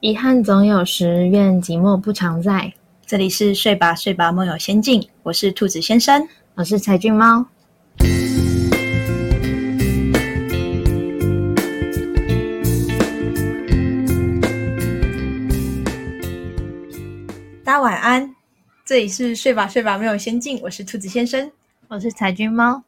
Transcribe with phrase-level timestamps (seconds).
[0.00, 2.72] 遗憾总有时，愿寂寞不常在。
[3.04, 6.24] 这里是睡吧睡吧梦游仙境，我是兔子先生。
[6.54, 7.44] 我是柴俊猫。
[17.64, 18.32] 大家晚安，
[18.84, 21.50] 这里是睡吧睡吧梦游仙境，我是兔子先生。
[21.88, 22.84] 我是柴俊猫。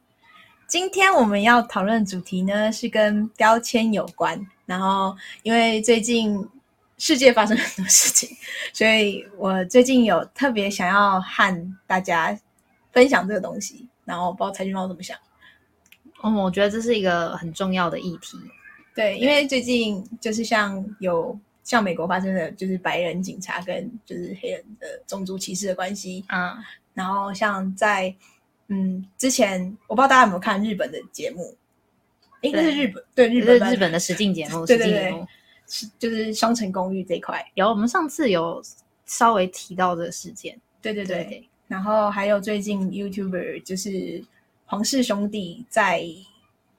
[0.65, 6.47] 今天我们要讨论的主题呢是跟标签有关，然后因为最近
[7.01, 8.29] 世界发生很多事情，
[8.71, 12.39] 所以我最近有特别想要和大家
[12.91, 15.17] 分享这个东西，然后不知道柴俊猫怎么想。
[16.21, 18.37] 嗯，我觉得这是一个很重要的议题。
[18.93, 26.55] 对，因为最近就是像有像美国发生的就是白人警察跟就是黑人的种族歧视的关系，嗯，
[26.93, 28.13] 然后像在
[28.67, 31.57] 嗯之前我不知道大家有没有看日本的节目，
[32.41, 35.27] 应该是日本对日日本版日本的实境节目，对对对实境节目是
[35.97, 38.61] 就是双城公寓这一块，有我们上次有
[39.05, 40.59] 稍微提到这个事件。
[40.81, 41.05] 对对。
[41.05, 44.21] 对，然后还有最近 YouTuber 就是
[44.65, 46.03] 黄氏兄弟在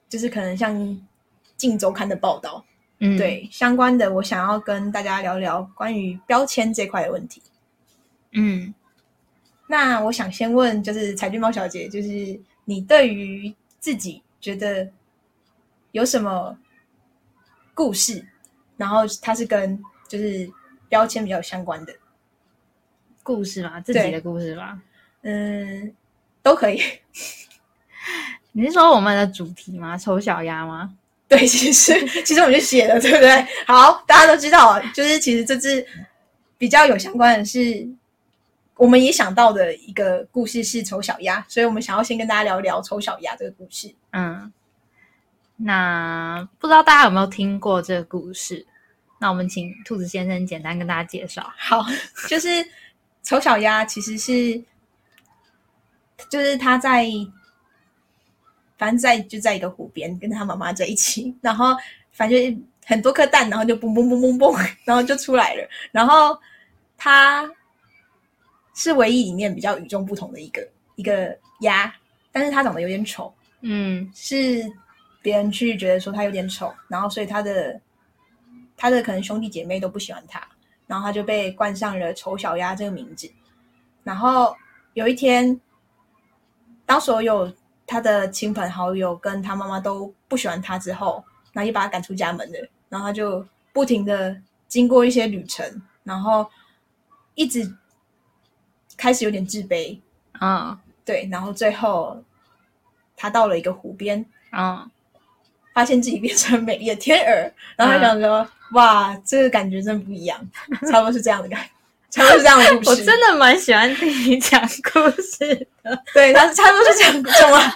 [0.07, 0.75] 就是可能像
[1.57, 2.63] 《镜周刊》的报道，
[2.99, 7.41] 嗯，对相关的，我想要跟大家聊聊关于标签这块的问题。
[8.33, 8.73] 嗯，
[9.67, 14.87] 那我想先问，就是彩俊猫小姐，就是你对于自己觉得
[15.91, 16.55] 有什么
[17.73, 18.23] 故事，
[18.83, 20.51] 然后它是跟就是
[20.89, 21.93] 标签比较相关的，
[23.23, 24.77] 故事嘛，自己的故事吧。
[25.21, 25.95] 嗯，
[26.41, 26.81] 都可以。
[28.51, 29.97] 你是说我们的主题吗？
[29.97, 30.93] 丑小鸭吗？
[31.29, 31.93] 对，其实
[32.25, 33.47] 其实我们就写了，对不对？
[33.65, 35.87] 好，大家都知道，就是其实这只
[36.57, 37.87] 比较有相关的是，
[38.75, 43.95] 我们也想到的一个故事是丑小鸭，所以我们想要先跟大家聊聊丑小鸭这个故事。
[44.11, 44.51] 嗯，
[45.55, 48.67] 那不知道大家有没有听过这个故事？
[49.23, 51.49] 那我们请兔子先生简单跟大家介绍。
[51.55, 51.81] 好，
[52.27, 52.47] 就是
[53.21, 54.61] 丑小鸭其实是，
[56.29, 57.07] 就是他在，
[58.77, 61.73] 反正在就在一个湖边跟他妈妈在一起，然后
[62.11, 65.65] 反正很多颗蛋，然后就嘣嘣嘣嘣嘣，然后就出来了。
[65.93, 66.37] 然后
[66.97, 67.49] 他
[68.75, 71.95] 是唯一里面比较与众不同的一个一个鸭，
[72.29, 74.69] 但是它长得有点丑，嗯是
[75.21, 77.79] 别人去觉得说它有点丑，然后所以他的
[78.83, 80.45] 他的可能兄弟姐妹都不喜欢他，
[80.87, 83.31] 然后他就被冠上了丑小鸭这个名字。
[84.03, 84.53] 然后
[84.93, 85.57] 有一天，
[86.85, 87.49] 当所有
[87.87, 91.23] 他的亲朋好友跟他妈妈都不喜欢他之后，
[91.53, 96.45] 然后也把他赶出家门了，然后他就不停的经过一些旅程，然后
[97.35, 97.73] 一直
[98.97, 99.97] 开始有点自卑，
[100.33, 102.21] 啊对，然后最后
[103.15, 104.91] 他到了一个湖边，嗯，
[105.73, 110.39] 发现自己变成美丽的天鹅，然后他想说：“哇，这个感觉真不一样。
[110.89, 111.69] ”差不多是这样的感觉，
[112.09, 112.89] 差不多是这样的故事。
[112.89, 114.61] 我真的蛮喜欢听你讲
[114.93, 117.13] 故事的，对，他差不多是这样。
[117.23, 117.75] 怎么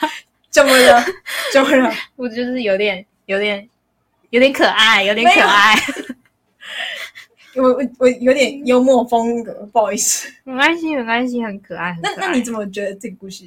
[0.50, 1.06] 怎么了？
[1.52, 1.92] 怎么了？
[2.16, 3.68] 我就是有点有点
[4.30, 5.76] 有点可爱，有点可爱。
[7.56, 10.32] 我我我有点幽默风格，不好意思。
[10.44, 11.98] 没关系，没关系，很可爱。
[12.04, 13.46] 那那你怎么觉得这个故事？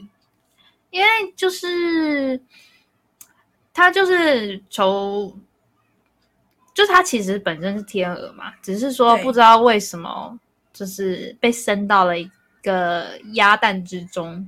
[0.90, 2.40] 因为就是
[3.80, 5.34] 他就是求，
[6.74, 10.38] 就是他其实本身是天鹅嘛，只是说不知道为什么
[10.72, 12.30] 就是被生到了一
[12.62, 14.46] 个鸭蛋之中，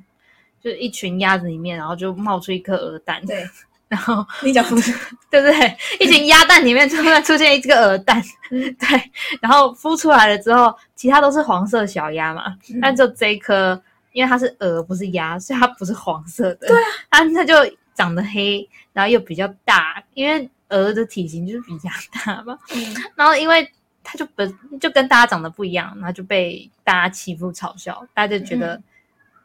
[0.61, 3.49] 就是一群鸭子里面，然后就冒出一颗鹅蛋，对
[3.89, 4.83] 然后你讲的
[5.31, 5.77] 对不对？
[6.01, 9.11] 一群鸭蛋里面突然出现一个鹅蛋， 嗯对，
[9.41, 13.83] 然后孵出来了之后，其他都是黄色小鸭嘛，嗯但就这一颗，
[14.13, 16.69] 因为它是鹅不是鸭，所以它不是黄色的。
[16.69, 16.77] 对
[17.11, 17.55] 啊，它它就
[17.95, 22.59] 长得黑，然后又比较大，因为鹅的体型就是比较大嘛。
[22.75, 23.71] 嗯然后因为
[24.03, 28.81] 它就本就跟大家长得不一样，然后就被大家欺负嘲笑，大家就觉得，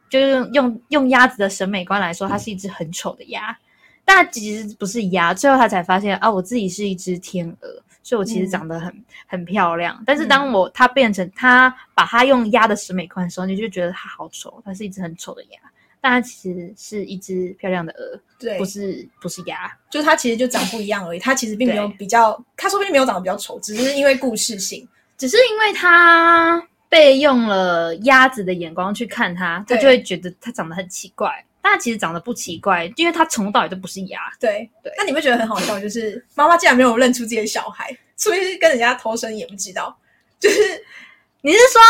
[0.08, 3.56] 就是用用用鸭子的审美观来说，它是一只很丑的鸭。
[4.04, 7.68] 但它其实不是鸭，最后他才发现啊，我自己是一只天鹅，
[8.02, 10.02] 所以我其实嗯长得很、很漂亮。
[10.06, 15.60] 但是当我它变成它把它用鸭的审美观的时候，你就觉得它好丑，它是一只很丑的鸭。
[16.00, 19.70] 但它其实是一只漂亮的鹅，对不，是不是鸭。
[19.90, 21.18] 就是它其实就长不一样而已。
[21.18, 24.86] 它其实并没有比较，它说不定没有长得比较丑，只是因为故事性。
[25.16, 31.44] 只是因为它被用了鸭子的眼光去看它，它就会觉得它长得很奇怪。
[31.60, 34.20] 但它其实长得不奇怪，因为它从头到尾都不是鸭。
[34.38, 39.98] 对对那你会觉得很好笑，就是妈妈竟然没有认出自己的小孩，所以跟人家偷生也不知道？
[40.38, 40.60] 就是
[41.48, 41.80] 你是说，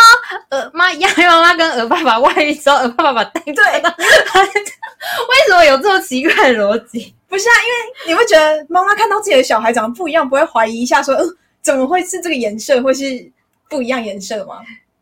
[0.50, 3.88] 呃，妈鸭妈妈跟鹅爸爸外遇之后，鹅爸爸带走对的？
[3.98, 7.12] 为什么有这么奇怪的逻辑？
[7.26, 7.54] 不是啊？
[7.66, 13.28] 因为你会觉得妈妈看到自己的小孩长得不一样，不会怀疑一下说，嗯、怎么会是这个颜色，或是
[13.68, 14.60] 不一样颜色吗？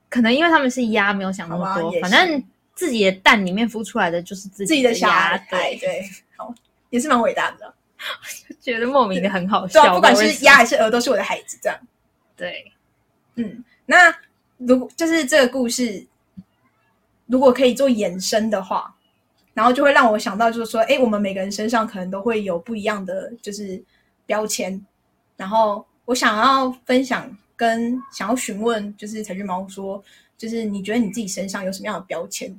[0.09, 2.43] 可能因为他们是鸭，没有想那么多反正
[2.75, 6.51] 自己的蛋里面孵出来的就是自自己的小鸭，孩，对，对，好，
[6.89, 7.75] 也是蛮伟大的。
[8.63, 11.59] 觉得莫名的很好对啊，笑，不管是鸭，还是鹅，都是我的孩子。
[11.61, 11.79] 这样，
[12.35, 12.73] 对，
[13.35, 14.11] 嗯，那
[14.59, 16.07] 如果就是这个故事，
[17.27, 18.95] 如果可以做延伸的话，
[19.53, 23.83] 然后就会让我想到，就是说，哎，我们每个人身上可能都会有不一样的就是
[24.25, 24.85] 标签。
[25.37, 30.03] 然后我想要分享跟想要询问，就是彩俊猫说，
[30.39, 32.59] 就是你觉得你自己身上有什么样的标签？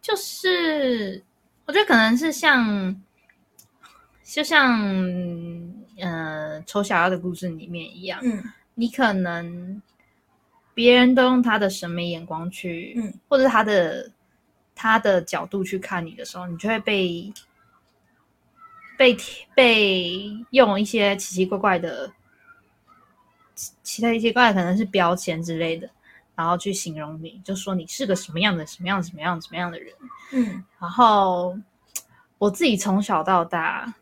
[0.00, 1.22] 就是
[1.64, 3.00] 我觉得可能是像，
[4.24, 4.80] 就像
[5.98, 8.42] 呃丑小鸭的故事里面一样，嗯
[8.74, 9.82] 你可能
[10.76, 14.12] 别人都用他的审美眼光去，嗯，或者是他的
[14.74, 17.32] 他的角度去看你的时候，你就会被
[18.98, 19.16] 被
[19.54, 22.12] 被用一些奇奇怪怪的
[23.54, 25.88] 其其他一些怪，可能是标签之类的，
[26.34, 29.94] 然后去形容你，就说你是个什么样的什么样什么样什么样的人。
[30.32, 31.58] 嗯然后
[32.36, 33.94] 我自己从小到大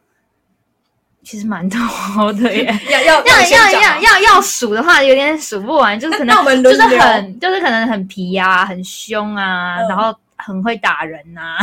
[1.24, 2.66] 其实蛮多的耶。
[2.90, 9.88] 要要 要要要要要数的话，有点数不完，就是可能 就是很就是可能很皮啊、很凶啊，嗯。
[9.88, 11.56] 然后很会打人呐、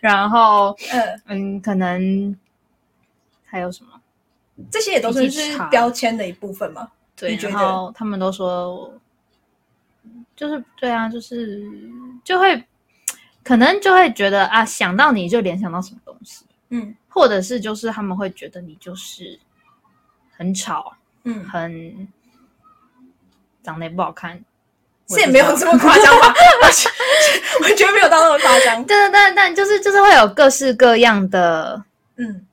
[0.00, 2.36] 然后嗯，嗯，可能
[3.44, 3.90] 还有什么？
[4.70, 6.88] 这些也都是是标签的一部分嘛。
[7.16, 8.92] 对，然后他们都说，
[10.36, 11.62] 就是对啊，就是
[12.22, 12.62] 就会
[13.42, 16.94] 可能就会觉得啊，想到你就联想到什么东西，嗯。
[17.08, 19.38] 或者是就是他们会觉得你就是
[20.36, 20.94] 很吵，
[21.24, 22.08] 嗯，很
[23.62, 24.42] 长得也不好看，
[25.06, 26.32] 这也没有这么夸张吧？
[27.62, 28.82] 我觉得没有到那么夸张。
[28.84, 31.84] 对对对，但就是就是会有各式各样的
[32.16, 32.46] 嗯。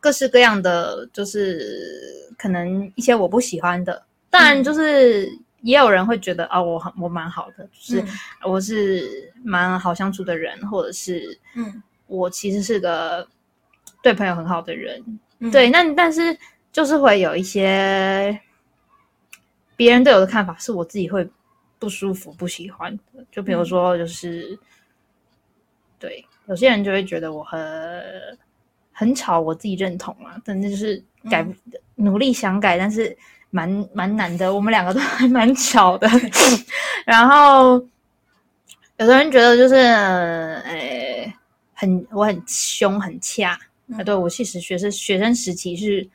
[0.00, 5.30] 各式各样的，就是可能一些我不喜欢的，当然嗯就是
[5.60, 8.08] 也有人会觉得啊、我很我蛮好的，就是嗯。
[8.50, 11.82] 我是蛮好相处的人，或者是嗯。
[12.06, 13.28] 我其实是个
[14.02, 15.02] 对朋友很好的人，
[15.38, 16.36] 嗯对，那但是
[16.72, 18.38] 就是会有一些
[19.76, 21.28] 别人对我的看法是我自己会
[21.78, 23.24] 不舒服、不喜欢的。
[23.30, 24.58] 就比如说，就是、
[25.98, 27.60] 对有些人就会觉得我很
[28.92, 31.54] 很吵，我自己认同啊，但那就是改不、
[31.96, 33.16] 努力想改，但是
[33.50, 34.54] 蛮蛮难的。
[34.54, 36.08] 我们两个都还蛮吵的，
[37.04, 37.74] 然后
[38.96, 41.34] 有的人觉得就是呃，
[41.74, 43.58] 很我很凶很恰。
[43.96, 46.08] 啊，对我其实学生学生时期是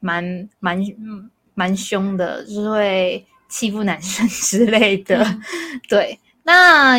[0.00, 5.24] 蛮蛮嗯蛮凶的，就是会欺负男生 之类的。
[5.88, 6.98] 对，那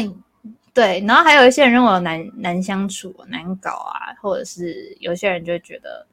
[0.73, 6.05] 对，然后还有一些人认为我难难相处、难搞啊，或者是有些人就会觉得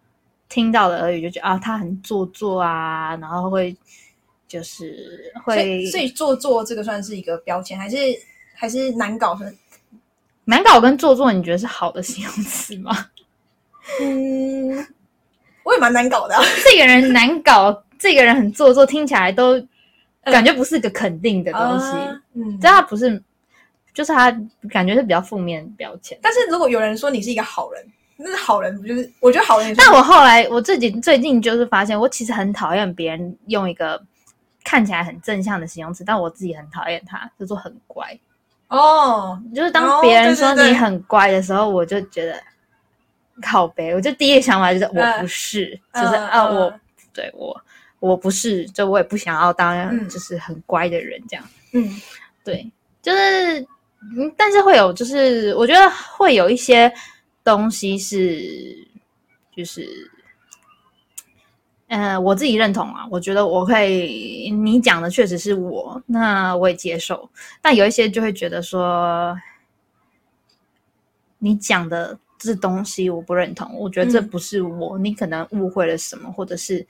[0.49, 3.77] 听到的耳语就觉得啊，他很做作啊，然后会
[4.49, 7.97] 就是所会以所以做作这个算是一个标签，还是
[8.55, 9.55] 还是难搞是？
[10.45, 13.11] 难搞跟做作，你觉得是好的形容词吗？
[14.01, 14.87] 嗯，
[15.63, 19.61] 我也蛮难搞的啊、这个人难搞，这个人很做作，听起来都
[20.25, 21.97] 感觉不是个肯定的东西。
[21.97, 23.23] 啊嗯，这他不是，
[23.93, 24.31] 就是他
[24.71, 26.19] 感觉是比较负面的标签。
[26.23, 27.85] 但是如果有人说你是一个好人，
[28.17, 29.13] 那是好人不就是？
[29.21, 29.75] 我觉得好人。
[29.77, 34.01] 但我后来我自己最近就是发现，我其实很讨厌别人用一个
[34.65, 38.07] 看起来很正向的形容词，但我自己很讨厌他，叫做很乖。
[38.69, 42.39] 哦，就是当哦别人说你很乖的时候，我就觉得
[43.43, 46.81] 靠背，我就第一个想法就是我嗯不是，就是嗯啊，嗯我
[47.13, 47.61] 对我
[48.01, 51.45] 我不是，就我也不想要当嗯就是很乖的人这样。
[51.73, 52.01] 嗯
[52.45, 52.71] 对，
[53.03, 53.61] 就是
[54.17, 56.93] 嗯，但是会有，就是我觉得会有一些
[57.45, 58.87] 东西是，
[59.55, 59.87] 就是，
[61.89, 67.29] 呃，我自己认同啊，我觉得我可以，你讲的确实是我，那我也接受。
[67.61, 69.37] 但有一些就会觉得说，
[71.39, 76.87] 你讲的这东西我不认同，我觉得这嗯不是我，你可能误会了什么，或者是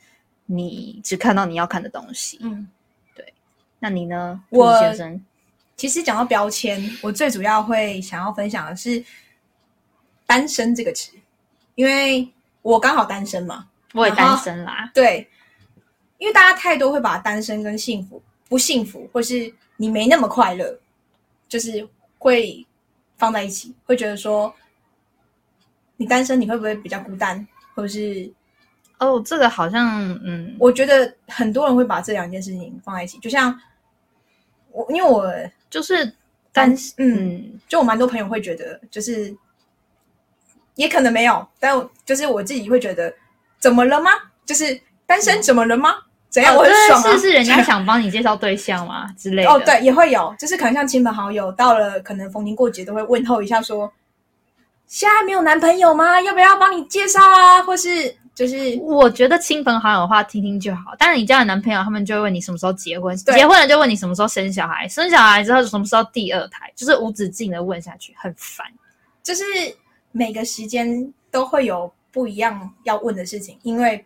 [0.47, 2.38] 你只看到你要看的东西。
[2.43, 2.69] 嗯。
[3.14, 3.33] 对
[3.78, 5.25] 那你呢，我先生？
[5.76, 9.02] 其实讲到标签，我最主要会想要分享的是
[10.26, 11.12] “单身”这个词，
[11.76, 12.28] 因为
[12.62, 13.69] 我刚好单身嘛。
[13.95, 15.26] 我也单身啦，对，
[16.19, 20.78] 因为大家太多会把单身跟幸福、不幸福，或是你没那么快乐，
[21.49, 21.88] 就是
[22.19, 22.64] 会
[23.17, 24.55] 放在一起，会觉得说
[25.99, 28.33] 你单身你会不会比较孤单，或者是
[28.99, 33.55] 哦，这个好像嗯，我觉得很多人会把这两件事情放在一起，就像
[34.73, 35.31] 我，因为我
[35.69, 36.05] 就是
[36.52, 39.33] 单单嗯，嗯就我蛮多朋友会觉得，就是
[40.76, 43.12] 也可能没有，但就是我自己会觉得，
[43.59, 44.11] 怎么了吗？
[44.47, 45.95] 就是单身怎么了吗？
[46.31, 46.55] 怎样？
[46.55, 49.50] 哦我很爽、啊是是人 家想帮你介绍对象嘛之类的。
[49.50, 53.90] 哦，对，也会有，就是可能像亲朋好友到了，可能逢年过节都会问候一下说，
[54.88, 56.21] 现在没有男朋友吗？
[56.23, 57.62] 要不要帮你介绍啊？
[57.62, 68.66] 或是就是我觉得亲朋好友的话听听就好，但是你交了男朋友，他们就会问你什么时候结婚，对结婚了就问你什么时候生小孩，生小孩之后什么时候第二胎，就是无止境的问下去，很烦。
[69.23, 69.45] 就是
[70.11, 74.02] 每个时间都会有不一样要问的事情，因为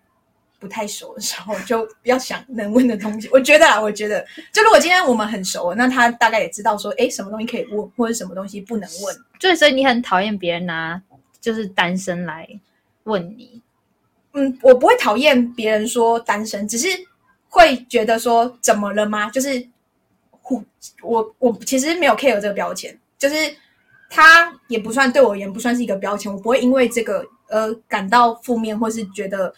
[0.63, 3.29] 不太熟的时候就不要想能问的东西。
[3.33, 9.17] 我觉得啊，我觉得，就如果今天我们很熟，那他大概也知道说，哎，什么东西可以问，或者什么东西不能问。
[9.41, 11.03] 对，所以你很讨厌别人拿
[11.41, 12.49] 就是单身来
[13.03, 13.61] 问你，
[14.35, 16.87] 嗯，我不会讨厌别人说单身，只是
[17.49, 19.29] 会觉得说怎么了吗？
[19.31, 19.67] 就是
[20.31, 20.65] 互
[21.03, 23.35] 我我其实没有 care 这个标签，就是
[24.09, 29.53] 他也不算对我而言不算是一个标签，我不会因为这个而感到负面，或是觉得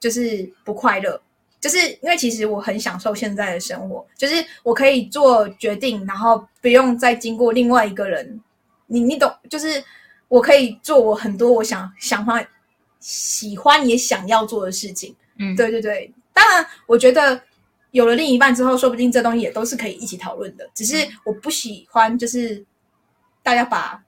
[0.00, 1.20] 就是不快乐。
[1.60, 8.40] 就是因为其实我很享受现在的生活，就是我可以做决定，然后不用再经过另外一个人，
[8.86, 9.84] 你你懂，就是
[10.28, 12.42] 我可以做我很多我想想法、
[12.98, 15.14] 喜欢也想要做的事情。
[15.36, 17.38] 嗯，对对对，当然，我觉得
[17.90, 20.66] 有了另一半之后，说不定这东西也都是可以一起讨论的。
[20.74, 22.64] 只是我不喜欢就是
[23.42, 24.02] 大家把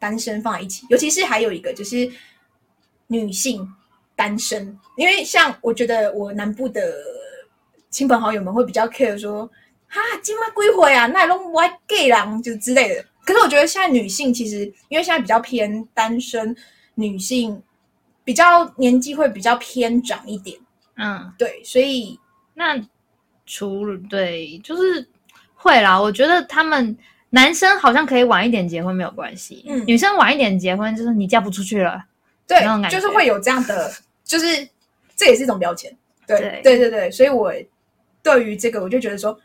[0.00, 2.10] 单身放在一起，尤其是还有一个就是
[3.06, 3.72] 女性
[4.20, 6.92] 单身，因为像我觉得我南部的
[7.88, 9.46] 亲朋好友们会比较 care 说，
[9.88, 13.02] 哈，今晚归回啊，那拢我 gay 郎就之类的。
[13.24, 16.54] 可是我觉得现在女性其实，因为现在比较偏单身，
[16.96, 17.62] 女性
[18.22, 20.58] 比较年纪会比较偏长一点。
[20.96, 22.20] 嗯，对，所以
[22.52, 22.78] 那
[23.46, 25.08] 除了对，就是
[25.54, 25.98] 会啦。
[25.98, 26.94] 我觉得他们
[27.30, 32.04] 男生好像可以晚一点结婚没有关系，嗯女生晚一点结婚就是你嫁不出去了。
[32.46, 32.60] 对
[32.90, 33.92] 就是会有这样的，
[34.30, 34.46] 就是
[35.16, 35.94] 这也是一种标签。
[36.24, 37.52] 对对对对对，所以我
[38.22, 39.36] 对于这个，我就觉得说，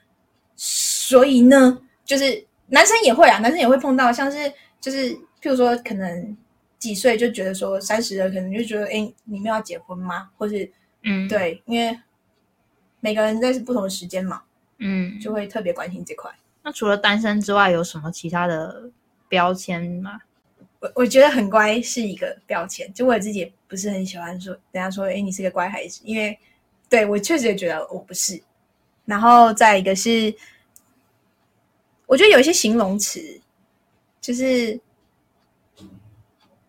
[0.56, 4.38] 所以呢，就是男生也会啊，男生也会碰到，像是
[4.80, 5.10] 就是
[5.42, 6.38] 譬如说，可能
[6.78, 10.30] 几岁就觉得说三十了，可能就觉得，哎，你们要结婚吗？
[10.38, 12.00] 或是嗯，，对，因为
[13.00, 14.44] 每个人在不同的时间嘛，
[14.78, 16.32] 嗯，就会特别关心这块。
[16.62, 18.92] 那除了单身之外，有什么其他的
[19.28, 20.20] 标签吗？
[20.86, 26.38] 我我觉得很乖是一个标签，就我自己也不是很喜欢说人家说，哎，你是个乖孩子，因为
[26.88, 28.40] 对我确实也觉得我不是。
[29.06, 30.34] 然后再一个是，
[32.06, 33.20] 我觉得有一些形容词，
[34.22, 34.80] 就是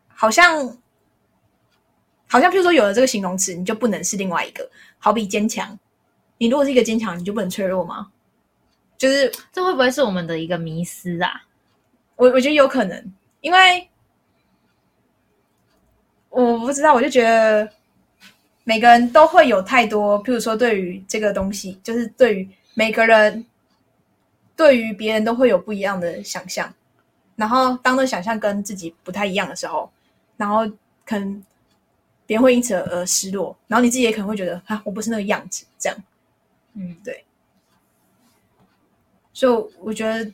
[0.09, 0.67] 好像
[2.27, 4.69] 好像，譬如说有了这个形容词，你就不能是另外一个，
[4.99, 5.79] 好比坚强。
[6.39, 8.11] 你如果是一个坚强，你就不能脆弱吗？
[8.97, 11.43] 就是这会不会是我们的一个迷思啊？
[12.17, 13.89] 我我觉得有可能，因为
[16.31, 17.69] 我不知道，我就觉得
[18.65, 23.45] 每个人都会有太多，譬如说对于这个东西，就是对于每个人
[24.55, 26.73] 对于别人都会有不一样的想象，
[27.37, 29.91] 然后当那想象跟自己不太一样的时候，
[30.37, 30.67] 然后
[31.05, 31.45] 可能
[32.27, 35.99] 别人会因此而失落，然后你自己也可能会觉得啊，我不是那个样子，这样。
[36.75, 36.97] 嗯，
[39.33, 40.31] 所以我觉得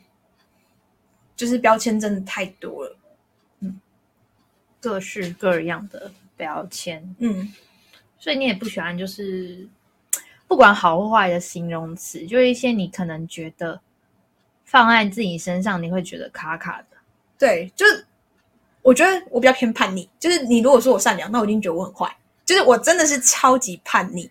[1.35, 2.97] 就是标签真的太多了。
[4.83, 7.49] 各式各样的标签，嗯，
[8.19, 9.65] 所以你也不喜欢就是
[10.45, 13.79] 不管好或坏的形容词，就是一些你可能觉得
[14.65, 16.97] 放在自己身上你会觉得卡卡的。
[17.39, 18.05] 对，就是
[18.81, 22.13] 我觉得我比较偏叛逆，就是你如果说我善良，那我一定觉得我很坏，
[22.43, 24.29] 就是我真的是超级叛逆，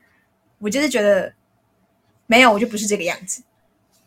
[0.58, 1.32] 我就是觉得
[2.26, 3.42] 没有，我就不是这个样子。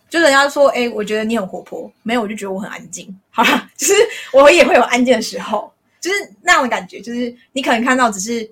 [0.07, 3.19] 就人家说，哎、我觉得你很活泼，没有，我就觉得我很安静。
[3.31, 3.93] 好了， 就是
[4.31, 5.73] 我也会有安静的时候，
[6.07, 8.49] 就是那样的感觉，就是你可能看到只是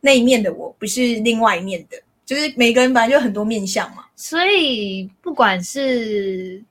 [0.00, 1.96] 那一面的我，不是另外一面的。
[2.26, 6.62] 就是每个人本来就有很多面相嘛，所以不管是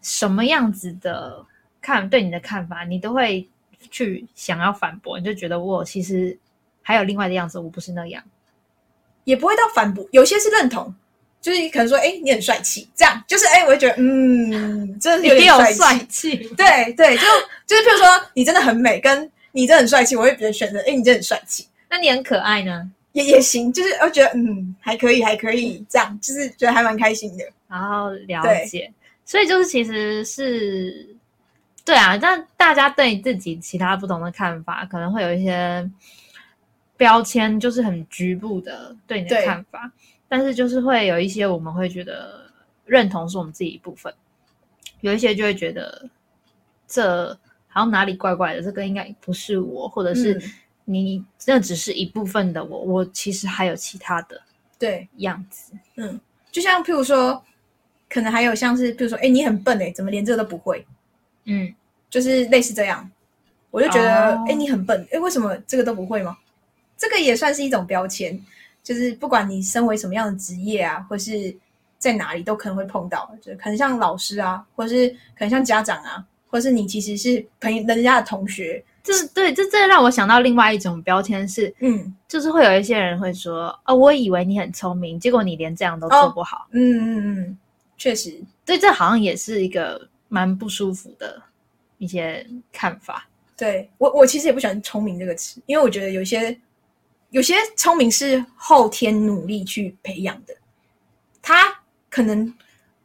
[0.00, 1.44] 什么样子的
[1.80, 3.46] 看对你的看法，你都会
[3.90, 6.36] 去想要反驳，你就觉得我其实
[6.82, 8.20] 还有另外的样子，我不是那样。
[9.22, 10.92] 也不会到反驳，有些是认同，
[11.40, 17.22] 就是可能说，哎、你很帅气，这样就是，哎、我就觉得，嗯，真的是有点帅气，帅气，对对，就
[17.68, 22.90] 就是，譬如说你真的很美，跟你真的很帅气，我会觉得选择，哎，你真的很帅气，那你很可爱呢。
[23.12, 27.44] 也也行，就是我觉得，嗯，还可以，还可以，这样就是觉得还蛮开心的。
[27.68, 28.90] 然后了解，
[29.26, 31.06] 所以就是其实是
[31.84, 35.86] 对啊，但大家对自己其他不同的看法，可能会有一些
[36.96, 39.92] 标签，就是很局部的对你的看法，
[40.26, 42.50] 但是就是会有一些我们会觉得
[42.86, 44.10] 认同是我们自己一部分，
[45.02, 46.08] 有一些就会觉得
[46.88, 47.38] 这
[47.72, 50.42] 好像哪里怪怪的，这个应该不是我，或者是嗯
[50.84, 54.40] 你那只是一部分的我，我其实还有其他的。
[54.78, 55.72] 对，样子。
[55.94, 57.42] 嗯，就像譬如说，
[58.10, 60.84] 可能还有像是譬如说，哎，你很笨哎，怎么连这个都不会？
[61.44, 61.72] 嗯，
[62.10, 63.08] 就是类似这样，
[63.70, 66.36] 我就觉得，哦哎、你很笨，哎，为什么这个都不会吗？
[66.96, 68.38] 这个也算是一种标签，
[68.82, 71.56] 就是不管你身为什么样的职业啊，或是
[71.96, 86.68] 在哪里，都可能会碰到，就可能像老师啊，或是可能像家长啊，或是你其实是朋友人家的同学，这对这这让我想到另外一种标签是，嗯就是会有一些人会说，哦，我以为你很聪明，结果你连这样都做不好。
[86.72, 87.58] 嗯嗯嗯，
[87.96, 91.42] 确实，对，这好像也是一个蛮不舒服的
[91.96, 93.26] 一些看法。
[93.56, 96.54] 对我我其实也不喜欢“聪明”这个词，因为我觉得有些
[97.30, 100.54] 有些聪明是后天努力去培养的，
[101.40, 101.72] 他
[102.10, 102.52] 可能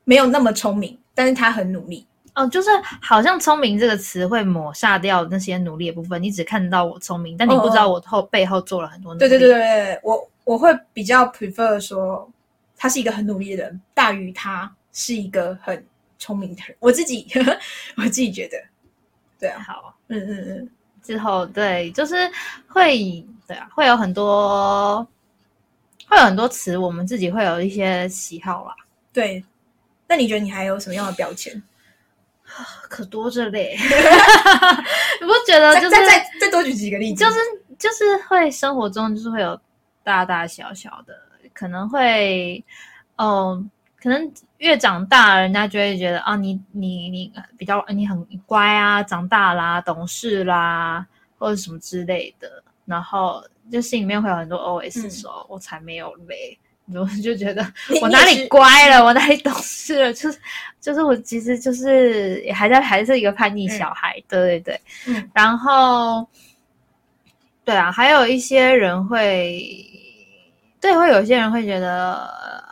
[0.03, 2.05] 没有那么聪明，但是他很努力。
[2.37, 2.69] 哦，就是
[3.01, 9.27] 好像“聪明”这个词会抹杀掉那些努力的部分，你只看到我聪明，但你不知道我后背后做了很多努力。
[9.27, 12.31] 对对对对对，我我会比较 prefer 说
[12.77, 15.83] 他是一个很努力的人，大于他是一个很
[16.19, 16.77] 聪明的人。
[16.79, 17.27] 我自己
[17.97, 18.57] 我自己觉得，
[19.39, 20.69] 对啊，好，嗯嗯嗯，
[21.01, 22.15] 之后对，就是
[22.67, 25.03] 会对啊，会有很多
[26.07, 28.75] 会有很多词，我们自己会有一些喜好啦，
[29.11, 29.43] 对。
[30.07, 31.61] 那你觉得你还有什么样的标签？
[32.89, 33.75] 可多着嘞。
[33.77, 37.37] 你 不觉得再就是再再再多举几个例子，就是
[37.77, 39.59] 就是会生活中就是会有
[40.03, 41.13] 大大小小的，
[41.53, 42.63] 可能会
[43.17, 43.63] 哦，
[44.01, 51.05] 可能越长大，人家就会觉得啊，你你你比较你很乖啊，长大啦，懂事啦，
[51.37, 56.57] 或者什么之类的，然后就心里面会有很多 OS 说，我才没有嘞。
[56.95, 57.61] 我就觉得
[58.01, 60.39] 我哪里乖了，我哪里懂事了，就是
[60.79, 66.25] 就是我其实就是也还在还是一个叛逆小孩，对对对，嗯然后
[67.65, 69.85] 对啊，还有一些人会，
[70.79, 72.63] 对，会有些人会觉得呃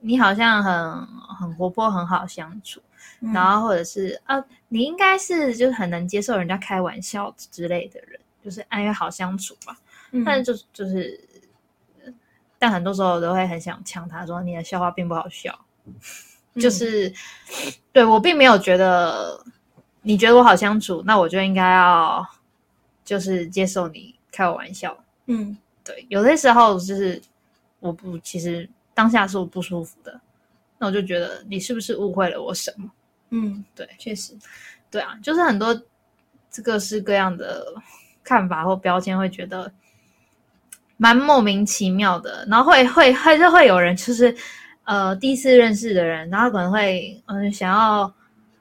[0.00, 2.80] 你好像很很活泼，很好相处，
[3.20, 9.76] 嗯然后或者是啊，你应该是就是很能接受人家开玩笑之类的人，就是哎呀好相处吧。
[10.10, 11.20] 嗯但是就就是，
[12.58, 15.58] 但很多时候我都会很想呛他说你的笑话并不好笑，
[16.54, 17.12] 嗯就是
[17.92, 19.40] 对我并没有觉得
[20.02, 22.26] 你觉得我好相处，那我就应该要
[23.04, 24.96] 就是接受你开我玩笑。
[25.26, 27.20] 嗯对，有些时候就是
[27.80, 30.20] 我不其实当下是我不舒服的，
[30.78, 32.90] 那我就觉得你是不是误会了我什么？
[33.30, 34.36] 嗯，对，确实，
[34.90, 35.74] 对啊，就是很多
[36.50, 37.74] 这各式各样的
[38.24, 39.70] 看法或标签，会觉得
[40.98, 42.46] 蛮莫名其妙的。
[42.50, 44.34] 然后会会会就会有人就是
[44.84, 48.12] 呃第一次认识的人，然后可能会嗯、呃想要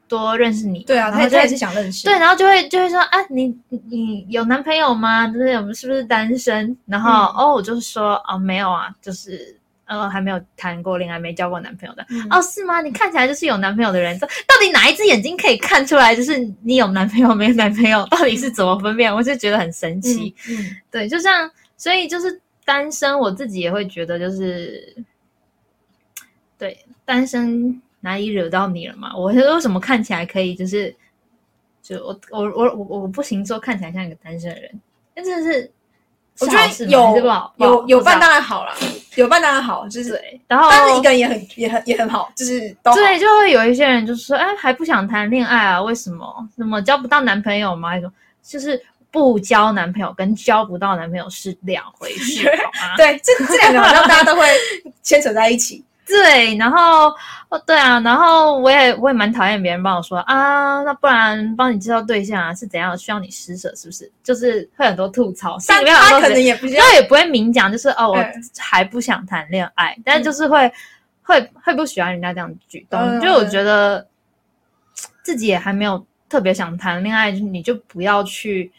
[0.07, 5.27] 多认识你，对啊，然后他也他也是想认识，对，然后就会就会说啊，你你你有男朋友吗？
[5.27, 6.77] 就是我们是不是单身？
[6.85, 12.05] 然后、嗯哦，我就是说哦，没有啊，就是呃还没有谈过恋爱，没交过男朋友的。
[12.09, 12.79] 嗯哦，是吗？
[12.79, 18.05] 你看起来就是有男朋友的人，这到底哪一只眼睛可以看出来，就是你有男朋友没有男朋友？
[18.07, 19.13] 到底是怎么分辨？
[19.13, 20.33] 我就觉得很神奇。
[20.47, 24.95] 嗯嗯对，就像所以就是单身，我自己也会觉得就是，
[26.57, 29.15] 对单身哪里惹到你了嘛？
[29.15, 30.93] 我为什么看起来可以就是，
[31.81, 34.81] 就我我我我我不行说看起来像一个单身的人，
[35.15, 35.71] 那真的是
[36.39, 37.17] 我觉得有
[37.57, 38.75] 有有伴当然好啦，
[39.15, 45.81] 有伴当然好，就是，对，然后但是一个人也很也很也很好，就是都对，就会有一些人就说，哎，还不想谈恋爱啊？
[45.81, 46.47] 为什么？
[46.55, 47.89] 怎么交不到男朋友吗？
[47.89, 48.13] 还是说
[48.43, 52.97] 就是不交男朋友跟交不到男朋友是两回事， 好吗？
[52.97, 54.45] 对，这这两个好像大家都会
[55.01, 55.83] 牵扯在一起。
[56.07, 57.13] 对，然后
[57.49, 64.09] 哦，对啊，然后我也我也蛮讨厌别人帮我说啊，那不然帮你介绍对象啊，是怎样需要你施舍，是不是？
[64.23, 70.71] 就是会很多吐槽，心但他可能也不他也不会明讲，就是哦，我嗯还不想谈恋爱，但就是会、
[71.23, 74.07] 会会不喜欢人家这样举动，嗯就我觉得
[75.23, 78.71] 自己也还没有特别想谈恋爱，你就不要去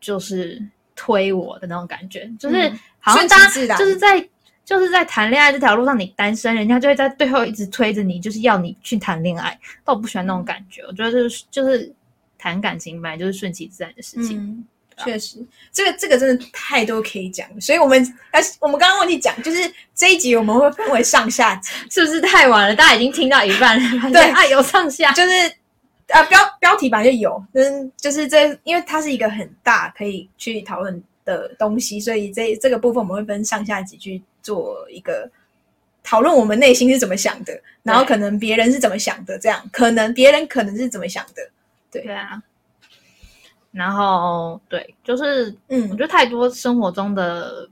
[0.00, 0.62] 就是
[0.94, 4.28] 推我的那种感觉，就是嗯好像大家就是在。
[4.68, 9.58] 就是在谈恋爱这条路上，你单身，人家就会在背后一直推着你，就是要你去谈恋爱。
[9.82, 11.90] 但我不喜欢那种感觉，我觉得就是就是
[12.36, 14.36] 谈感情本来就是顺其自然的事情。
[14.36, 14.64] 嗯，
[14.98, 15.38] 确实，
[15.72, 22.76] 这个这个真的太多可以讲了，所以我们而我们刚刚忘记讲，就是这一集我们会分为上下集，是不是太晚了？
[22.76, 25.30] 大家已经听到一半了，对 啊，有上下，就是
[26.08, 35.30] 啊标标题本来就有，嗯，就是这因为它是一个很大可以去讨论的东西，所以这这个部分我们会分上下集去做一个
[36.02, 41.50] 讨论，我们内心是怎么想的，然后可能别人是怎么想的，这样可能别人可能是怎么想的，
[41.90, 42.42] 对啊。
[43.70, 47.68] 然后对，就是嗯我嗯觉得太多生活中的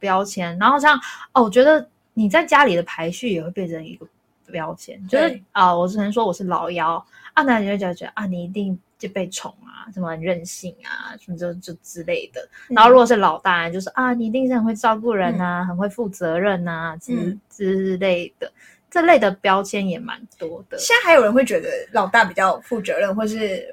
[0.00, 0.58] 标签。
[0.58, 0.98] 然后像
[1.32, 4.04] 哦，我觉得你在家里的排序也会变成一个
[4.50, 7.02] 标签，就是对啊、我只能说我是老幺
[7.34, 12.48] 啊，那你就觉得啊，你一定就被宠啊，什么很任性啊，什么就就之类的。
[12.68, 18.50] 然后如果是老大，就是啊，你一定是很会照顾人啊，很会负责任啊，之、嗯之类的。
[18.90, 20.76] 这类的标签也蛮多的。
[20.76, 23.64] 现在还有人会觉得老大比较负责任，或是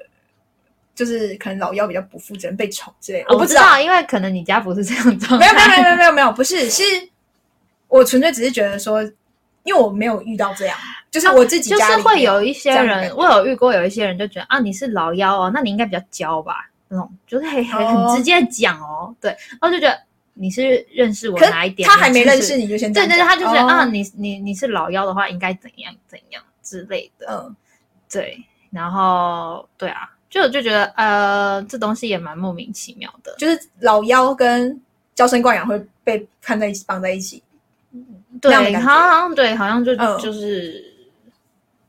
[0.94, 3.26] 就是可能老幺比较不负责任，被宠之类的。
[3.30, 5.52] 我不知道，因为可能你家不是这样子没有。
[5.52, 6.84] 没有没有没有没有，不是，是
[7.88, 9.02] 我纯粹只是觉得说，
[9.68, 10.76] 因为我没有遇到这样，
[11.10, 20.00] 就是我自己就是会有一些人，我有遇过有一些人就觉得啊，你是老妖哦，那你应该比较娇吧，那种就是很很直接讲哦，对，然后就觉得
[20.32, 27.54] 你是认识我哪一点，他还没认识你就先这对对对，他就是、哦啊，你你你是老妖的话，应该怎样怎样之类的，嗯，
[28.10, 34.80] 对，然后对啊，就我就觉得呃，这东西也蛮莫名其妙的，就是老妖跟
[35.14, 37.42] 娇生惯养会被看在一起绑在一起，
[38.40, 40.18] 对，好像对，好像就、嗯。
[40.18, 40.84] 就是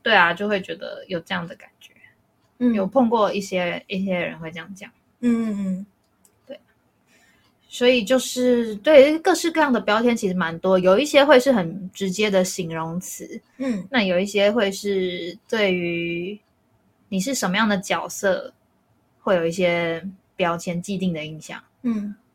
[0.02, 1.92] 对啊，就会觉得有这样的感觉。
[2.58, 2.72] 嗯。
[2.74, 5.86] 有碰过一些一些人会这样讲，嗯嗯
[6.46, 6.58] 对。
[7.68, 13.86] 所以就是对各式各样的标签其实蛮多，有一些会是很直接的形容词，嗯。
[13.90, 16.38] 那有一些会是对于
[17.08, 18.52] 你是什么样的角色，
[19.20, 20.02] 会有一些
[20.36, 21.62] 标签既定的印象。
[21.82, 22.29] 嗯，对，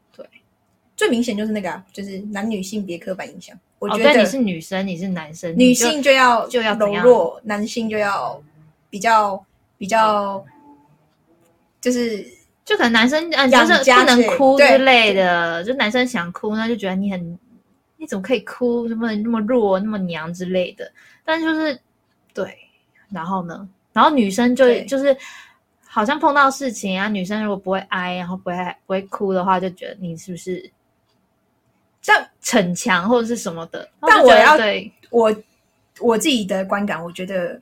[0.95, 3.57] 最明显就是那个、啊，就是男女性别刻板印象。
[3.79, 8.41] 我哦，觉得、对，你是女生，你是男生，女性就要就要柔弱，男性就要
[8.89, 9.45] 比较
[9.77, 10.43] 比较，
[11.81, 12.25] 就是
[12.63, 17.39] 就可能男生嗯，养就是不能哭之类的，就男生想哭，那就觉得你很，
[17.97, 18.87] 你怎么可以哭？
[18.87, 20.89] 怎么那么弱、那么娘之类的？
[21.25, 21.77] 但就是
[22.33, 22.57] 对，
[23.11, 25.15] 然后呢，然后女生就就是
[25.85, 28.55] 好像碰到事情啊，女生如果不会哀，然后不会
[28.85, 30.71] 不会哭的话，就觉得你是不是
[32.05, 32.27] 这样。
[32.41, 33.89] 逞强或者是什么的？
[34.01, 35.35] 但我要对，我
[35.99, 37.59] 我自己的观感，我觉得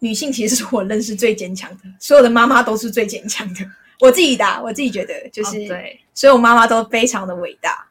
[0.00, 3.60] 女性其实是我认识最坚强的， 所有的妈妈都是最坚强的。
[4.00, 7.86] 我自己的啊，我自己觉得就是，哦对所有妈妈都非常的伟大。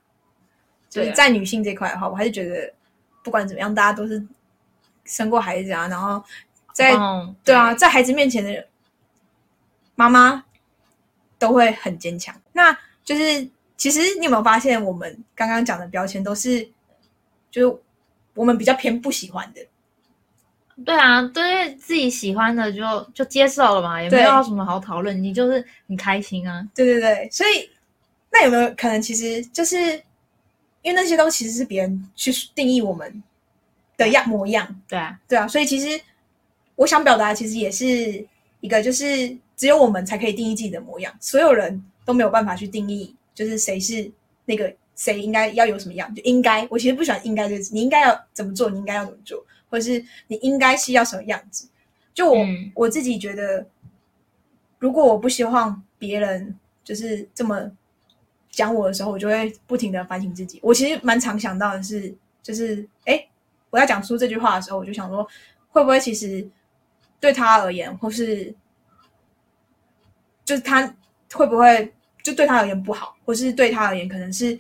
[0.90, 2.74] 就是在女性这块的话，我还是觉得
[3.24, 4.22] 不管怎么样，大家都是
[5.06, 6.22] 生过孩子啊，然后
[6.74, 8.68] 在、嗯对啊，在孩子面前的
[9.96, 10.44] 妈妈
[11.38, 12.36] 都会很坚强。
[12.52, 13.48] 那就是
[13.80, 16.70] 其实你有没有发现，我们刚刚讲的标签都是，
[17.50, 17.78] 就是
[18.36, 19.66] 我们比较偏不喜欢的。
[20.86, 26.68] 对啊，对自己喜欢的就就接受了嘛，也没有什么好讨论，你就是很开心啊。
[26.76, 27.70] 对对对，所以
[28.32, 29.78] 那有没有可能，其实就是
[30.82, 33.24] 因为那些都其实是别人去定义我们
[33.96, 36.00] 的样模样，对啊，对啊，所以其实
[36.76, 38.26] 我想表达，其实也是
[38.60, 44.12] 一个，就是只有我们才可以定义自己的模样，所有人都没有办法去定义，就是谁是
[44.44, 46.68] 那个谁应该要有什么样，就应该。
[46.70, 51.70] 我其实不喜欢“应该”这个词，你应该要怎么做，你应该要怎么做，或者是你应该是要什么样子。
[52.14, 53.66] 就我、嗯我自己觉得，
[54.78, 57.72] 如果我不希望别人就是这么
[58.50, 60.60] 讲我的时候，我就会不停的反省自己。
[60.62, 63.26] 我其实蛮常想到的是，就是哎，
[63.70, 65.26] 我要讲出这句话的时候，我就想说，
[65.70, 66.46] 会不会其实
[67.22, 68.54] 对他而言，或是
[70.44, 70.94] 就是他
[71.34, 74.58] 会不会就对他而言不好，或是对他而言可能是，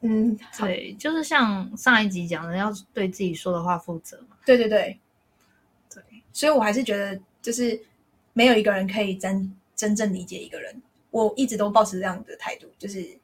[0.00, 4.36] 嗯，对，就是像上一集讲的，要对自己说的话负责嘛。
[4.46, 4.98] 对对对
[5.92, 7.80] 对，所以我还是觉得，就是
[8.32, 10.80] 没有一个人可以真真正理解一个人。
[11.10, 13.18] 我一直都保持这样的态度，就是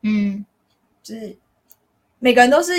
[0.00, 0.44] 嗯，
[1.02, 1.36] 就是
[2.18, 2.72] 每个人都是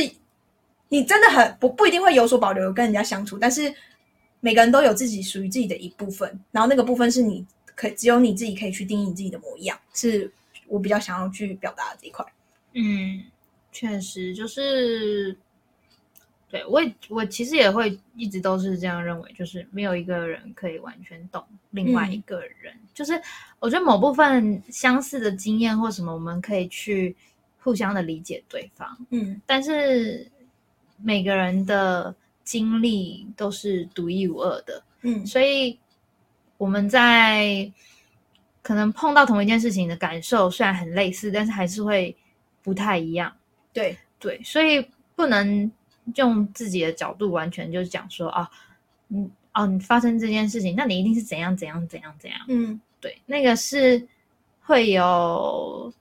[0.90, 3.74] 你真的很不不一定会有所保留跟人家相处，但是
[4.40, 7.46] 每个人都有自己属于自己的一部分，然后那个部分是你
[7.78, 10.30] 可只有你自己可以去定义你自己的模样，是
[10.68, 12.26] 我比较想要去表达的这一块。
[12.74, 13.24] 嗯，
[13.72, 15.38] 确实就是，
[16.50, 23.22] 对我也我其实也会一直都是这样认为，就是没有一个人可以完全懂另外一个人，就是
[23.60, 27.16] 我觉得某部分相似的经验或什么，我们可以去
[27.62, 29.40] 互相的理解对方，嗯。
[29.46, 30.30] 但是
[30.98, 35.26] 每个人的经历都是独一无二的，嗯。
[35.26, 35.80] 所以
[36.58, 37.72] 我们在
[38.62, 42.16] 可能碰到同一件事情的感受虽然很类似，但是还是会
[42.62, 43.32] 不太一样。
[43.72, 45.72] 对，对，所以不能
[46.16, 48.50] 用自己的角度完全就是讲说啊，
[49.10, 52.40] 嗯哦，你发生这件事情，那你一定是怎样怎样怎样怎样。
[52.48, 54.06] 嗯对，那个是
[54.62, 55.94] 会有，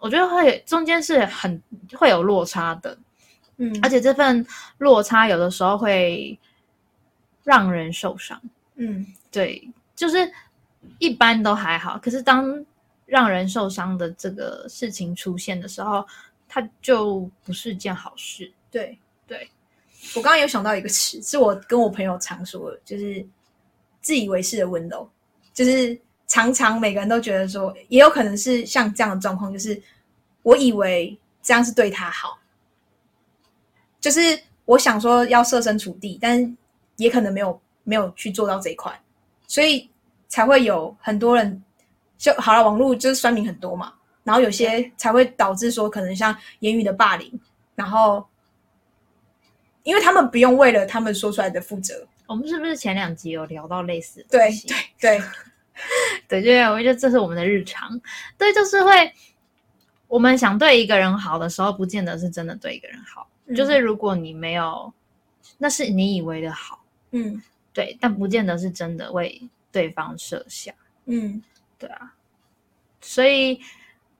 [0.00, 1.62] 我觉得会中间是很
[1.94, 2.98] 会有落差的。
[3.56, 4.44] 嗯，而且这份
[4.78, 6.38] 落差有的时候会
[7.44, 8.40] 让人受伤。
[8.76, 9.70] 嗯对，
[10.00, 10.32] 就是
[10.98, 12.64] 一般都还好，可是当
[13.04, 16.02] 让人受伤的这个事情出现的时候，
[16.48, 18.50] 它就不是件好事。
[18.70, 19.46] 对对，
[20.16, 23.22] 我刚刚有想到一个词，是我跟我朋友常说的，就是
[24.00, 25.06] 自以为是的温柔，
[25.52, 29.78] 就是常常每个人都觉得说，也有可能是像这样的状况，就是
[30.42, 32.38] 我以为这样是对他好，
[34.00, 34.18] 就是
[34.64, 36.56] 我想说要设身处地，但
[36.96, 38.98] 也可能没有没有去做到这一块，
[39.50, 39.90] 所以
[40.28, 41.60] 才会有很多人
[42.16, 47.28] 就好了，网络就是酸民很多嘛，然后有些才会导致说可能像言语的霸凌，
[47.74, 48.24] 然后
[49.82, 54.50] 因为他们不用为了他们说出来的负责，我们是不是前两集有聊到类似的对？
[55.00, 55.22] 对对，
[56.28, 58.00] 对， 就是我觉得这是我们的日常。
[58.38, 59.12] 对，就是会
[60.06, 63.26] 我们想对一个人好的时候，不见得是真的对一个人好。
[63.56, 64.92] 就是如果你没有，
[65.58, 70.74] 那是你以为的好，嗯对，但不见得是真的为对方设想。
[71.06, 71.42] 嗯
[71.78, 72.12] 对啊，
[73.00, 73.60] 所以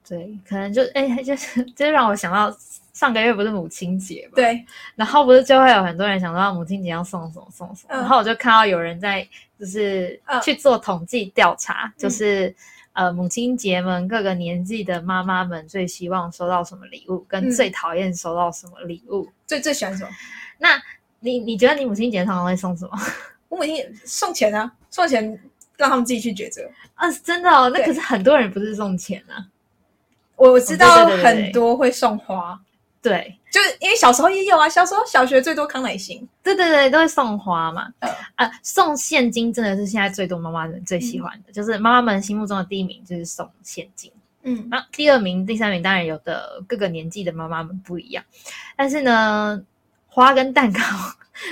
[0.08, 2.56] 对，可能就哎，就是这让我想到
[2.92, 4.64] 上个月不是母亲节嘛，，对，
[4.96, 9.26] 然后不是就会有很多人想到母亲节要送什么送什么，嗯然后我就看到有人在
[9.58, 12.52] 就是嗯去做统计调查，就是
[12.94, 19.30] 呃母亲节们各个年纪的妈妈们最希望收到什么礼物，跟嗯最讨厌收到什么礼物。
[19.46, 20.10] 最最喜欢什么？
[20.58, 20.82] 那
[21.20, 22.98] 你你觉得你母亲节常常会送什么？
[23.50, 25.22] 我母亲送钱啊，送钱
[25.76, 26.62] 让他们自己去抉择。
[26.94, 29.44] 啊，真的哦，那可是很多人不是送钱啊，
[30.36, 32.58] 我我知道很多会送花，
[33.02, 33.36] 对。
[33.50, 36.26] 就是因为小时候也有啊，小时候小学最多康乃馨。
[36.40, 37.92] 对对对，都会送花嘛。
[37.98, 44.12] 嗯啊，送现金真的是现在最多妈妈们最喜欢的，就是妈妈们心目中的第一名就是送现金。
[44.42, 48.24] 嗯那第二名、第三名当然有的各个年纪的妈妈们不一样，
[48.76, 49.60] 但是呢，
[50.06, 50.80] 花跟蛋糕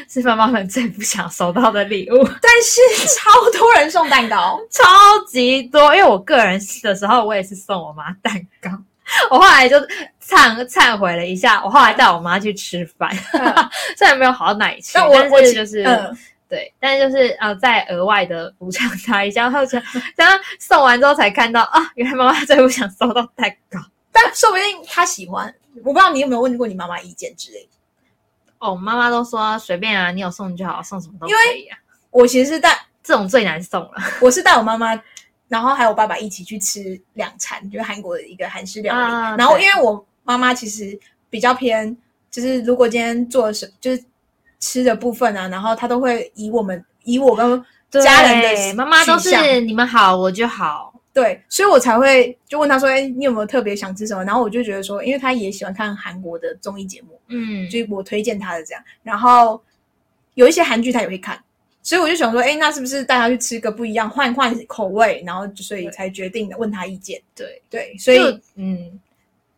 [0.09, 2.81] 是妈妈们最不想收到的礼物， 但是
[3.17, 4.85] 超多人送蛋糕， 超
[5.27, 5.95] 级多。
[5.95, 8.71] 因为我个人的时候，我也是送我妈蛋糕。
[9.31, 9.77] 我后来就
[10.23, 13.11] 忏忏悔了一下，我后来带我妈去吃饭，
[13.97, 16.17] 虽然没有好到哪里去，但我我就是、嗯
[16.49, 19.79] 对，但是就是呃，再额外的补偿她一下，然后就
[20.17, 23.79] 然后送完之后才看到啊，原来妈妈最不想收到蛋糕。
[24.11, 25.55] 但说不定她喜欢。
[25.85, 27.78] 我不知道你有没有问过你妈妈意见之类的。
[28.59, 31.79] 哦，妈妈都说随便啊，你有送就好，送什么都可以啊。
[32.11, 35.01] 我其实是带这种最难送了 我是带我妈妈，
[35.47, 39.01] 然后还有我爸爸一起去吃两餐，就是韩国的一个韩式料理。
[39.01, 40.99] 啊然后因为我妈妈其实
[41.31, 41.97] 比较偏，
[42.31, 44.05] 就是如果今天做的是就是
[44.59, 50.93] 吃的部分啊，然后她都会以我们以我跟家人的对妈妈都是你们好我就好。
[51.21, 58.81] 对，所以我才会就问他说：“哎，你有没有特别想吃什么？”然后我就觉得说，因为他也喜欢看韩国的综艺节目，嗯，所以我推荐他的这样。
[59.03, 59.61] 然后
[60.35, 61.37] 有一些韩剧他也会看，
[61.83, 65.21] 所以我就想说，哎，那是不是带他去吃个不一样，换换口味？
[65.27, 67.21] 然后所以才决定的问他意见。
[67.35, 69.01] 对，对，所以嗯，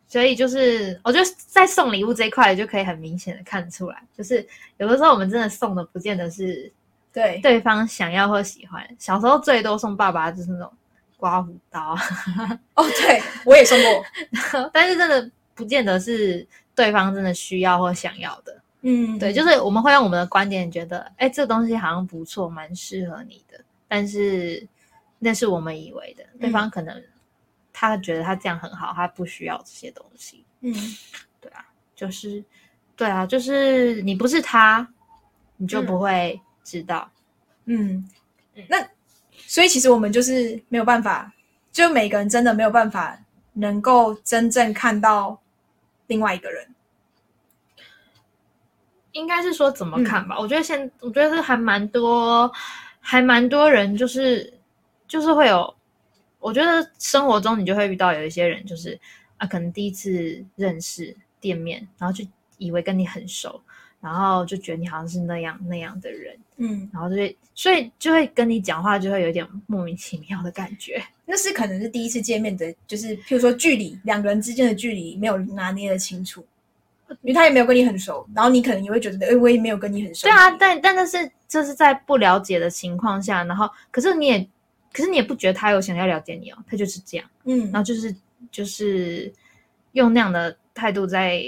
[0.07, 4.43] 所以就是我觉得在送礼物这一块就可以很明显的看出来，就是
[4.77, 6.73] 有的时候我们真的送的不见得是
[7.13, 8.83] 对对方想要或喜欢。
[8.97, 10.73] 小时候最多送爸爸就是那种
[11.21, 12.01] 刮胡刀啊，
[12.73, 18.59] 哦，对我也送过， 但是真的不见得是对方真的需要或想要的。
[18.81, 24.67] 嗯，对，就是我们会用我们的观点觉得，哎，这个东西好像不错，蛮适合你的，但是
[25.19, 26.99] 那是我们以为的，对方可能
[27.71, 30.43] 他觉得他这样很好，他不需要这些东西。
[30.61, 30.73] 嗯，
[31.39, 31.63] 对啊
[31.95, 32.43] 就是，
[32.95, 34.87] 对啊，就是你不是他，
[35.57, 35.85] 你就嗯。
[35.85, 37.07] 不会知道。
[37.65, 38.03] 嗯。
[38.55, 38.77] 嗯，那
[39.51, 41.29] 所以其实我们就是没有办法，
[41.73, 43.19] 就每个人真的没有办法
[43.51, 45.37] 能够真正看到
[46.07, 46.65] 另外一个人。
[49.11, 50.39] 应该是说怎么看吧？
[50.39, 52.49] 我觉得现，我觉得还蛮多，
[53.01, 54.53] 还蛮多人就是
[55.05, 55.75] 就是会有，
[56.39, 58.97] 我觉得生活中你就会遇到有一些人，就是
[59.35, 62.25] 啊，可能第一次认识店面，然后就
[62.57, 63.61] 以为跟你很熟，
[64.01, 71.01] 然后就觉得你好像是那样那样的人，嗯，然后就会所以就会跟你讲话就会有点莫名其妙的感觉。
[71.25, 76.45] 那是可能是第一次见面的，就是譬如说距离两个人之间的距离没有拿捏的清楚，
[77.21, 80.27] 因为他也没有跟你很熟，然后你可能也会觉得，哎，我也没有跟你很熟。
[80.27, 84.45] 对啊，但但那是这是在不了解的情况下，然后可是你也
[84.91, 88.13] 可是你也不觉得他有想要了解你哦，他就是这样，嗯然后就是
[88.51, 89.31] 就是
[89.93, 91.41] 用那样的态度在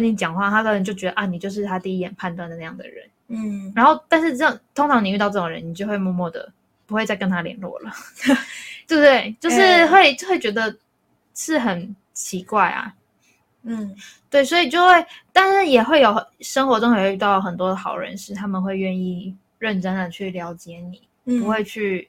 [0.00, 3.08] 跟你讲话，他可能就觉得啊，你就是他第一眼判断的那样的人。
[3.28, 6.52] 嗯，然后，但是这样通常你遇到这种人，你就会默默的
[6.86, 7.90] 不会再跟他联络了，
[8.86, 9.34] 对不对？
[9.40, 10.76] 就是哎会、会觉得
[11.34, 12.94] 是很奇怪啊。
[13.62, 13.96] 嗯
[14.30, 22.08] 对，所以就会，但是也会有生活中也会遇到很多的好人士，他们会愿意认真的去了解你，嗯，不会去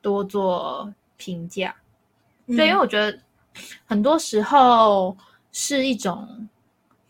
[0.00, 1.72] 多做评价。
[2.48, 3.16] 对，因为我觉得
[3.84, 5.16] 很多时候
[5.52, 6.48] 是一种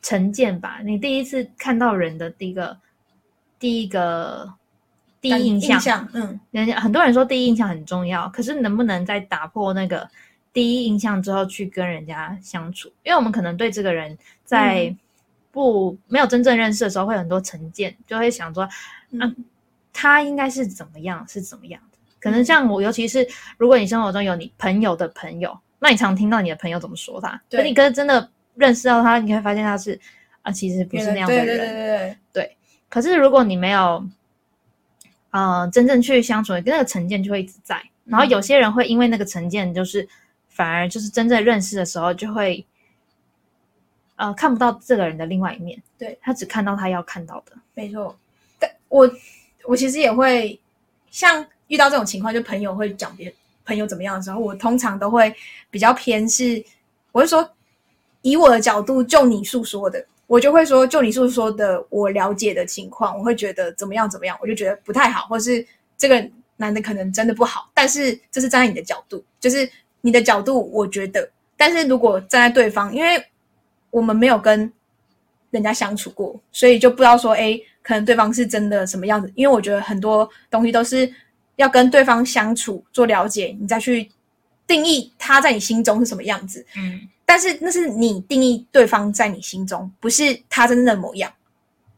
[0.07, 0.79] 成见吧。
[0.85, 2.79] 你第一次看到人的第一个
[3.59, 4.55] 第一个
[5.21, 10.09] 第一印象，嗯，人家很多人说第一印象很重要，可是能不能在打破那个
[10.53, 12.87] 第一印象之后去跟人家相处？
[13.03, 14.95] 因为我们可能对这个人在
[15.51, 18.69] 不没有真正认识的时候会有很多成见，就会想说，
[19.11, 19.35] 嗯，
[19.93, 21.99] 他应该是怎么样，是怎么样的？
[22.21, 23.27] 可能像我，尤其是
[23.59, 29.99] 如果你生活中有你朋友的朋友，那你常听到你的朋友怎么说他，对可你跟真的认识到他，你会发现他是
[30.43, 31.47] 啊，其实不是那样的人。
[31.47, 32.57] 对对对对
[32.89, 34.05] 可是如果你没有，
[35.31, 37.83] 呃，真正去相处，跟那个成见就会一直在。
[38.05, 40.09] 然后有些人会因为那个成见，就是
[40.49, 42.65] 反而就是真正认识的时候，就会
[44.15, 45.83] 呃看不到这个人的另外一面。
[45.99, 47.53] 对他只看到他要看到的。
[47.75, 48.17] 没错。
[48.59, 49.11] 但我
[49.65, 50.59] 我其实也会
[51.11, 55.35] 像遇到这种情况，就朋友会讲别朋友怎么样的时候，我通常都会
[55.71, 56.65] 比较偏是，
[57.11, 57.56] 我会说
[58.31, 65.65] 以我的角度，就你诉说的，我就会说就你诉说的，我了解的情况，我会觉得怎么样怎么样，我就觉得不太好，或是
[65.97, 69.69] 这个男的可能真的不好，但是这是站在你的角度，就是
[70.01, 73.25] 你的角度，我觉得，但是如果站在对方，因为
[73.91, 74.71] 我们没有跟
[75.51, 79.31] 人家相处过，所以就不知道说，哎，可能对方是真的什么样子。
[79.37, 81.09] 因为我觉得很多东西都是
[81.55, 84.11] 要跟对方相处做了解，你再去
[84.67, 86.67] 定义他在你心中是什么样子。
[86.77, 91.31] 嗯，但是那是你定义对方在你心中，不是他真正的模样。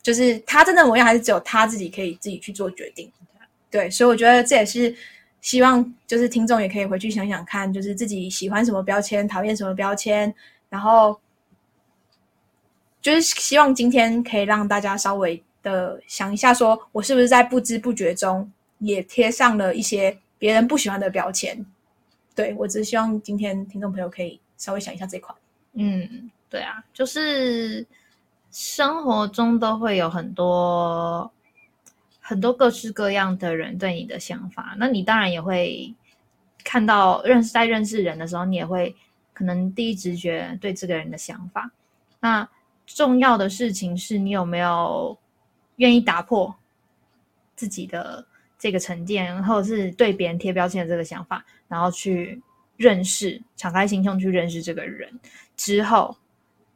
[0.01, 3.13] 就是他真的模样，还是只有他自己可以自己去做决定。
[3.69, 4.95] 对，所以我觉得这也是
[5.43, 10.33] 希望，就是听众也可以回去想想看，就是自己喜欢什么标签，讨厌什么标签，
[10.71, 11.21] 然后
[13.03, 21.67] 就是希望今天可以让大家稍微的想一下，说我是不是在不知不觉中也贴上了一些别人不喜欢的标签。
[22.35, 25.35] 对我只希望今天听众朋友可以稍微想一下这块。
[25.73, 27.87] 嗯，对啊，就是
[28.51, 31.31] 生活中都会有很多
[32.21, 35.95] 很多各式各样的人对你的想法，那你当然也会
[36.63, 38.95] 看到认识在认识人的时候，你也会
[39.33, 41.71] 可能第一直觉对这个人的想法。
[42.21, 42.47] 那
[42.85, 45.17] 重要的事情是你有没有
[45.77, 46.55] 愿意打破
[47.55, 48.27] 自己的
[48.59, 52.43] 这个成见，或者是对别人贴标签的这个想法，然后去
[52.79, 55.13] 认识，敞开心胸去认识这个人
[55.57, 56.17] 之后，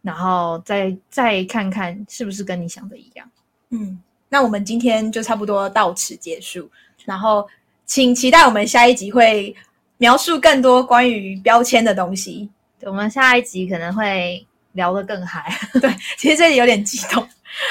[0.03, 3.31] 然后再再看看是不是跟你想的一样。
[3.71, 6.69] 嗯，那我们今天就差不多到此结束，
[7.07, 7.49] 然后
[7.87, 9.55] 请期待我们下一集会
[9.97, 12.51] 描述更多关于标签的东西。
[12.79, 15.57] 对我们下一集可能会聊得更嗨。
[15.81, 15.89] 对，
[16.19, 17.27] 其实这里有点激动。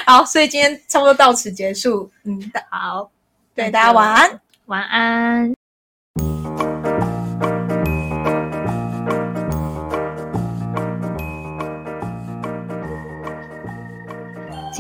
[0.06, 2.10] 好，所以今天差不多到此结束。
[2.24, 3.12] 嗯，大好，
[3.54, 4.40] 对，大家晚安。
[4.68, 5.61] 晚安。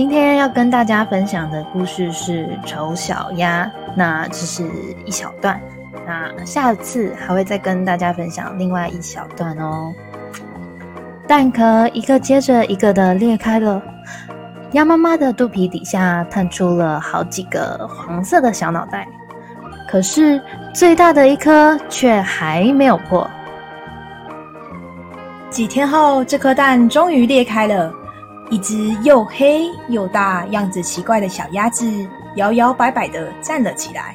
[0.02, 4.68] 今天要跟大家分享的故事是《丑小鸭》，那只是
[5.06, 5.62] 一小段，
[6.08, 9.94] 那下次还会再跟大家分享另外一小段哦。
[11.28, 13.80] 蛋壳一个接着一个的裂开了，
[14.72, 19.08] 鸭妈妈的肚皮底下探出了好几个黄色的小脑袋，
[19.88, 20.42] 可是
[20.74, 23.30] 最大的一颗却还没有破。
[25.52, 27.94] 几天后，这颗蛋终于裂开了，
[28.52, 31.90] 一只又黑又大、样子奇怪的小鸭子
[32.36, 34.14] 摇摇摆摆地站了起来。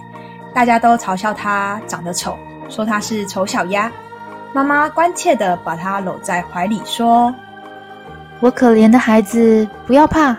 [0.53, 2.37] 大家都嘲笑它长得丑，
[2.69, 3.91] 说它是丑小鸭。
[4.53, 7.35] 妈妈关切地把它搂在怀里，说
[8.41, 10.37] 我可怜的孩子，不要怕。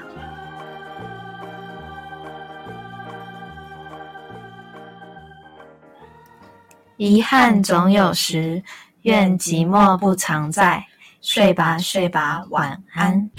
[6.97, 8.61] 遗憾总有时，
[9.01, 10.83] 愿寂寞不常在。
[11.19, 13.29] 睡吧，睡吧，晚安。：“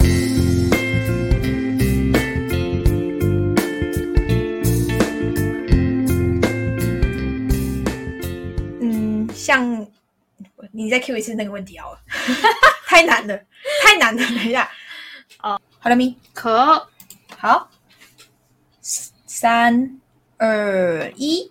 [9.48, 9.86] 像
[10.72, 12.00] 你再 Q 一次那个问题好了，
[12.84, 13.34] 太难了，
[13.82, 14.22] 太难了。
[14.22, 14.70] 等一下，
[15.40, 16.86] 哦，好了咪，可。
[17.38, 17.70] 好，
[18.82, 19.98] 三
[20.36, 21.50] 二一，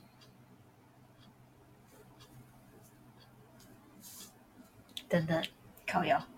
[5.10, 5.44] 等等，
[5.88, 6.28] 靠腰。